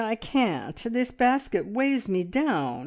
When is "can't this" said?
0.15-1.11